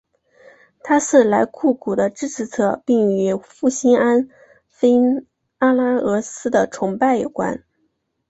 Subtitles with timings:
[0.81, 4.29] 他是莱库古的支持者并与复兴安
[4.67, 4.95] 菲
[5.59, 7.63] 阿拉俄斯的崇拜有关。